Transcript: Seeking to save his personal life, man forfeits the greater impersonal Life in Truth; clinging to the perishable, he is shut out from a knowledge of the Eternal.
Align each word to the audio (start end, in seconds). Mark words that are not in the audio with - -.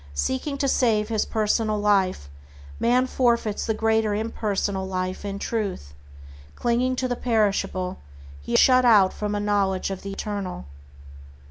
Seeking 0.15 0.57
to 0.57 0.67
save 0.67 1.09
his 1.09 1.27
personal 1.27 1.79
life, 1.79 2.27
man 2.79 3.05
forfeits 3.05 3.67
the 3.67 3.75
greater 3.75 4.15
impersonal 4.15 4.87
Life 4.87 5.23
in 5.23 5.37
Truth; 5.37 5.93
clinging 6.55 6.95
to 6.95 7.07
the 7.07 7.15
perishable, 7.15 7.99
he 8.41 8.53
is 8.55 8.59
shut 8.59 8.83
out 8.83 9.13
from 9.13 9.35
a 9.35 9.39
knowledge 9.39 9.91
of 9.91 10.01
the 10.01 10.11
Eternal. 10.11 10.65